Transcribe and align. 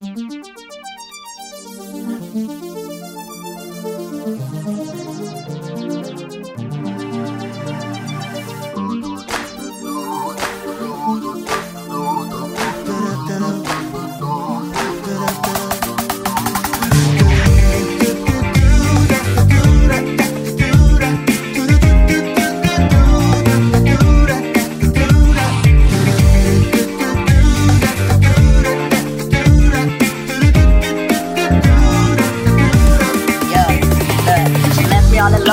Thank 0.00 0.18
you. 2.34 2.85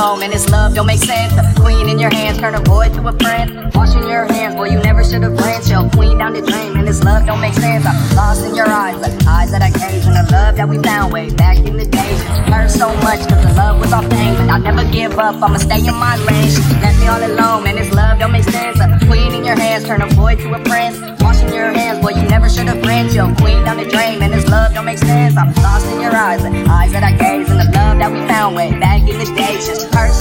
Alone, 0.03 0.23
and 0.23 0.33
this 0.33 0.49
love 0.49 0.75
don't 0.75 0.87
make 0.87 0.99
sense. 0.99 1.33
Queen 1.59 1.89
in 1.89 1.97
your 1.99 2.09
hands, 2.09 2.37
turn 2.37 2.55
a 2.55 2.61
boy 2.61 2.89
to 2.89 3.07
a 3.07 3.13
friend. 3.19 3.71
Washing 3.73 4.03
your 4.03 4.25
hands, 4.25 4.55
boy, 4.55 4.69
you 4.69 4.79
never 4.79 5.03
should 5.03 5.23
have 5.23 5.37
ran. 5.39 5.63
Show 5.63 5.89
queen 5.89 6.17
down 6.17 6.33
the 6.33 6.41
drain, 6.41 6.77
and 6.77 6.87
this 6.87 7.03
love 7.03 7.25
don't 7.25 7.41
make 7.41 7.53
sense. 7.53 7.85
I'm 7.85 8.15
lost 8.15 8.43
in 8.43 8.55
your 8.55 8.67
eyes, 8.67 8.99
the 8.99 9.11
eyes 9.27 9.51
that 9.51 9.61
I 9.61 9.69
gave, 9.69 10.05
and 10.05 10.15
the 10.15 10.31
love 10.31 10.55
that 10.57 10.67
we 10.67 10.77
found 10.79 11.13
way 11.13 11.29
back 11.31 11.57
in 11.57 11.77
the 11.77 11.85
days. 11.85 12.21
Hurt 12.51 12.69
so 12.69 12.93
much, 13.07 13.19
cause 13.29 13.41
the 13.43 13.53
love 13.55 13.79
was 13.79 13.93
all 13.93 14.07
pain, 14.09 14.35
but 14.35 14.49
I'll 14.49 14.59
never 14.59 14.83
give 14.91 15.17
up. 15.17 15.35
I'ma 15.41 15.57
stay 15.57 15.79
in 15.79 15.95
my 15.95 16.17
lane. 16.17 16.49
She 16.49 16.61
left 16.83 16.99
me 16.99 17.07
all 17.07 17.23
alone, 17.23 17.67
and 17.67 17.77
this 17.77 17.91
love 17.93 18.19
don't 18.19 18.31
make 18.31 18.43
sense. 18.43 18.79
A 18.79 18.99
queen 19.07 19.33
in 19.33 19.43
your 19.45 19.55
hands, 19.55 19.85
turn 19.85 20.01
a 20.01 20.07
boy 20.15 20.35
to 20.35 20.53
a 20.53 20.59
prince. 20.63 20.99
Washing 21.21 21.53
your 21.53 21.71
hands, 21.71 22.01
boy, 22.01 22.11
you 22.11 22.23
never 22.27 22.49
should 22.49 22.67
have 22.67 22.83
ran. 22.83 23.09
Show 23.09 23.33
queen 23.35 23.63
down 23.63 23.77
the 23.77 23.85
drain, 23.89 24.21
and 24.21 24.33
this 24.33 24.47
love 24.49 24.73
don't 24.73 24.85
make 24.85 24.99
sense. 24.99 25.37
I'm 25.37 25.53
lost 25.63 25.87
in 25.87 26.01
your 26.01 26.15
eyes, 26.15 26.41
the 26.43 26.51
eyes 26.69 26.91
that 26.91 27.03
I 27.03 27.11
gave, 27.11 27.49
and 27.49 27.59
the 27.59 27.69
love 27.77 27.97
that 27.99 28.11
we 28.11 28.19
found 28.27 28.55
way 28.55 28.71
back 28.79 28.99
in 29.01 29.17
the 29.17 29.25
days 29.25 29.42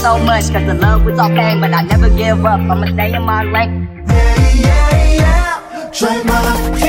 so 0.03 0.19
much 0.19 0.51
Cause 0.51 0.65
the 0.67 0.73
love 0.73 1.05
was 1.05 1.17
all 1.17 1.29
pain 1.29 1.61
But 1.61 1.73
I 1.73 1.81
never 1.83 2.09
give 2.09 2.45
up. 2.45 2.59
I'ma 2.59 2.87
stay 2.91 3.15
in 3.15 3.23
my 3.23 3.43
lane. 3.43 3.87
Yeah, 4.11 4.59
yeah, 4.67 5.21
yeah 5.23 5.91
젊었기 5.95 6.83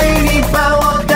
미리 0.00 0.42
파워다운 0.50 1.14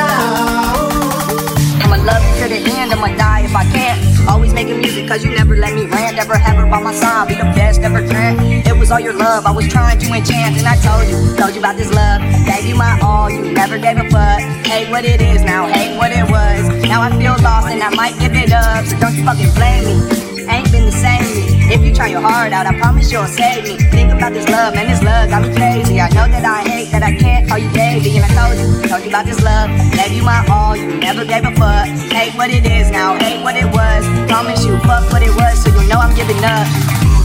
I'ma 1.82 1.96
love 2.06 2.22
you 2.30 2.34
to 2.42 2.46
the 2.54 2.60
end 2.78 2.94
I'ma 2.94 3.08
die 3.18 3.42
if 3.50 3.54
I 3.56 3.64
can't. 3.74 3.98
Always 4.30 4.54
making 4.54 4.78
music 4.78 5.08
cause 5.08 5.24
you 5.24 5.34
never 5.34 5.56
let 5.56 5.74
me 5.74 5.86
rant. 5.86 6.14
Never 6.14 6.38
have 6.38 6.56
her 6.56 6.68
by 6.70 6.80
my 6.80 6.94
side 6.94 7.26
Be 7.26 7.34
the 7.34 7.50
best, 7.58 7.80
never 7.80 8.06
can 8.06 8.38
It 8.70 8.78
was 8.78 8.92
all 8.92 9.00
your 9.00 9.16
love 9.26 9.44
I 9.44 9.50
was 9.50 9.66
trying 9.66 9.98
to 9.98 10.06
enchant. 10.14 10.54
And 10.58 10.66
I 10.68 10.76
told 10.86 11.10
you, 11.10 11.18
told 11.34 11.52
you 11.54 11.60
about 11.60 11.76
this 11.76 11.90
love. 11.90 12.22
Gave 12.46 12.64
you 12.64 12.76
my 12.76 12.94
all, 13.02 13.28
you 13.28 13.50
never 13.50 13.76
gave 13.76 13.98
a 13.98 14.06
fuck. 14.08 14.40
Hate 14.70 14.88
what 14.88 15.04
it 15.04 15.20
is 15.20 15.42
now, 15.42 15.66
hate 15.66 15.98
what 15.98 16.12
it 16.12 16.30
was. 16.30 16.62
Now 16.86 17.02
I 17.02 17.10
feel 17.18 17.34
lost 17.42 17.66
and 17.66 17.82
I 17.82 17.90
might 17.90 18.16
give 18.20 18.34
it 18.36 18.52
up. 18.52 18.86
So 18.86 18.94
don't 19.02 19.16
you 19.16 19.24
fucking 19.24 19.50
blame 19.58 19.84
me. 19.90 20.29
Ain't 20.50 20.70
been 20.72 20.86
the 20.86 20.92
same. 20.92 21.22
If 21.70 21.84
you 21.84 21.94
try 21.94 22.08
your 22.08 22.20
heart 22.20 22.52
out, 22.52 22.66
I 22.66 22.76
promise 22.78 23.12
you'll 23.12 23.26
save 23.26 23.62
me. 23.64 23.78
Think 23.90 24.12
about 24.12 24.32
this 24.32 24.48
love, 24.48 24.74
man, 24.74 24.88
this 24.88 25.02
love 25.02 25.30
got 25.30 25.42
me 25.42 25.54
crazy. 25.54 26.00
I 26.00 26.08
know 26.08 26.26
that 26.26 26.44
I 26.44 26.68
hate 26.68 26.90
that 26.90 27.02
I 27.02 27.14
can't 27.14 27.48
call 27.48 27.58
you 27.58 27.70
baby. 27.70 28.18
And 28.18 28.24
I 28.26 28.30
told 28.34 28.58
you, 28.58 28.88
told 28.88 29.02
you 29.04 29.10
about 29.10 29.26
this 29.26 29.40
love. 29.42 29.70
Gave 29.94 30.12
you 30.12 30.24
my 30.24 30.44
all, 30.50 30.74
you 30.76 30.96
never 30.98 31.24
gave 31.24 31.44
a 31.44 31.54
fuck. 31.54 31.86
Hate 32.10 32.34
what 32.34 32.50
it 32.50 32.66
is 32.66 32.90
now, 32.90 33.16
hate 33.18 33.42
what 33.44 33.54
it 33.54 33.70
was. 33.70 34.02
Promise 34.26 34.66
you, 34.66 34.76
fuck 34.80 35.06
what 35.12 35.22
it 35.22 35.34
was, 35.36 35.62
so 35.62 35.70
you 35.70 35.86
know 35.88 35.98
I'm 35.98 36.14
giving 36.16 36.42
up. 36.42 37.19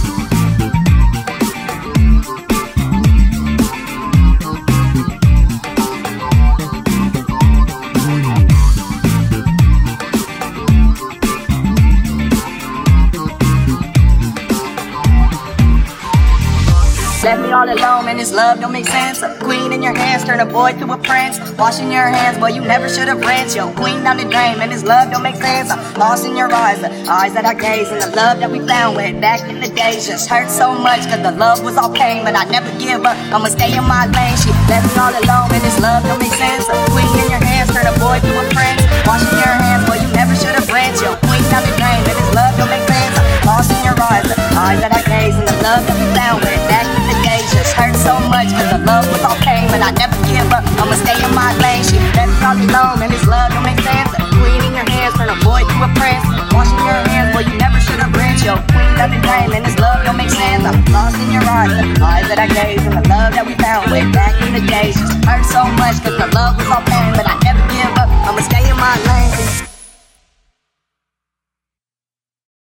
Left 17.26 17.42
me 17.42 17.50
all 17.50 17.66
alone, 17.66 18.06
and 18.06 18.20
this 18.20 18.32
love 18.32 18.62
don't 18.62 18.72
make 18.72 18.86
sense. 18.86 19.24
A 19.24 19.34
queen 19.42 19.74
in 19.74 19.82
your 19.82 19.98
hands, 19.98 20.24
turn 20.24 20.42
a 20.42 20.46
boy 20.46 20.78
to 20.78 20.86
a 20.94 20.98
prince. 21.10 21.42
Washing 21.58 21.92
your 21.92 22.06
hands, 22.06 22.38
boy, 22.38 22.54
you 22.54 22.62
never 22.62 22.88
should 22.88 23.08
have 23.10 23.18
rinsed. 23.18 23.58
Yo, 23.58 23.74
queen 23.74 24.06
down 24.06 24.18
the 24.18 24.30
drain, 24.30 24.62
and 24.62 24.70
this 24.72 24.86
love 24.86 25.10
don't 25.10 25.26
make 25.26 25.42
sense. 25.42 25.74
I'm 25.74 25.82
lost 25.98 26.22
in 26.22 26.38
your 26.38 26.54
eyes, 26.54 26.86
the 26.86 26.94
eyes 27.10 27.34
that 27.34 27.42
I 27.42 27.58
gaze, 27.58 27.90
and 27.90 27.98
the 27.98 28.14
love 28.14 28.38
that 28.46 28.52
we 28.52 28.62
found 28.62 28.96
way 28.96 29.10
back 29.18 29.42
in 29.50 29.58
the 29.58 29.74
days 29.74 30.06
just 30.06 30.30
hurt 30.30 30.54
so 30.54 30.78
much, 30.78 31.10
cause 31.10 31.26
the 31.26 31.34
love 31.34 31.66
was 31.66 31.82
all 31.82 31.90
pain, 31.90 32.22
but 32.22 32.38
I 32.38 32.46
never 32.46 32.70
give 32.78 33.02
up. 33.02 33.18
I'ma 33.34 33.50
stay 33.50 33.74
in 33.74 33.90
my 33.90 34.06
lane. 34.06 34.38
She 34.38 34.54
left 34.70 34.86
me 34.86 34.94
all 34.94 35.10
alone, 35.10 35.50
and 35.50 35.66
this 35.66 35.82
love 35.82 36.06
don't 36.06 36.22
make 36.22 36.38
sense. 36.38 36.70
A 36.70 36.78
queen 36.94 37.10
in 37.26 37.34
your 37.34 37.42
hands, 37.42 37.74
turn 37.74 37.90
a 37.90 37.96
boy 37.98 38.22
to 38.22 38.32
a 38.38 38.46
prince. 38.54 38.86
Washing 39.02 39.34
your 39.42 39.58
hands, 39.66 39.82
boy, 39.90 39.98
you 39.98 40.10
never 40.14 40.38
should 40.38 40.54
have 40.54 40.70
rinsed. 40.70 41.02
Yo, 41.02 41.18
queen 41.26 41.42
down 41.50 41.66
the 41.66 41.74
drain, 41.74 42.06
and 42.06 42.14
this 42.22 42.30
love 42.38 42.54
don't 42.54 42.70
make 42.70 42.86
sense. 42.86 43.18
I'm 43.18 43.50
lost 43.50 43.74
in 43.74 43.82
your 43.82 43.98
eyes, 43.98 44.30
the 44.30 44.38
eyes 44.62 44.78
that 44.86 44.94
I 44.94 45.02
gaze, 45.10 45.34
and 45.34 45.50
the 45.50 45.58
love 45.66 45.82
that 45.90 45.98
we 45.98 46.06
found 46.14 46.46
way 46.46 46.55
so 48.06 48.14
much 48.30 48.54
Cause 48.54 48.70
I 48.70 48.80
love 48.86 49.10
was 49.10 49.26
all 49.26 49.40
pain, 49.42 49.66
but 49.74 49.82
I 49.82 49.90
never 49.98 50.16
give 50.30 50.46
up. 50.54 50.62
I'ma 50.78 50.94
stay 51.02 51.18
in 51.18 51.34
my 51.34 51.50
lane, 51.58 51.82
she 51.82 51.98
better 52.14 52.32
probably 52.38 52.70
alone 52.70 53.02
And 53.02 53.10
this 53.10 53.26
love 53.26 53.50
don't 53.52 53.66
make 53.66 53.82
sense. 53.82 54.14
Queen 54.38 54.62
in 54.62 54.74
your 54.78 54.86
hands, 54.86 55.18
turn 55.18 55.34
a 55.34 55.38
boy 55.42 55.66
to 55.66 55.76
a 55.82 55.90
prince. 55.98 56.24
Washing 56.54 56.78
your 56.78 57.02
hands, 57.10 57.34
boy, 57.34 57.44
you 57.50 57.58
never 57.58 57.82
should 57.82 57.98
have 57.98 58.14
ran 58.14 58.38
Your 58.46 58.62
queen 58.70 58.94
loving 59.02 59.26
game, 59.26 59.52
and 59.58 59.66
this 59.66 59.78
love 59.82 60.06
don't 60.06 60.18
make 60.22 60.30
sense. 60.30 60.64
I'm 60.64 60.78
lost 60.94 61.18
in 61.18 61.34
your 61.34 61.44
eyes, 61.44 61.74
the 61.74 61.98
eyes 62.06 62.30
that 62.30 62.38
I 62.38 62.48
gave 62.48 62.80
And 62.86 62.94
the 62.94 63.06
love 63.10 63.34
that 63.34 63.46
we 63.46 63.58
found 63.58 63.90
way 63.90 64.06
back 64.14 64.38
in 64.46 64.54
the 64.54 64.64
days. 64.64 64.94
Just 64.94 65.18
hurt 65.26 65.44
so 65.50 65.66
much, 65.82 65.98
cause 66.06 66.16
the 66.22 66.30
love 66.38 66.56
was 66.62 66.70
all 66.70 66.86
pain 66.86 67.10
But 67.18 67.26
I 67.26 67.36
never 67.42 67.64
give 67.74 67.92
up, 67.98 68.10
I'ma 68.30 68.42
stay 68.46 68.64
in 68.70 68.78
my 68.78 68.94
lane. 69.10 69.75